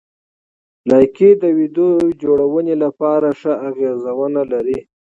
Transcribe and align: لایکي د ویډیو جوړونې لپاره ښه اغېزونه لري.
لایکي 0.89 1.29
د 1.41 1.43
ویډیو 1.57 1.89
جوړونې 2.21 2.75
لپاره 2.83 3.27
ښه 3.39 3.53
اغېزونه 3.69 4.41
لري. 4.51 4.79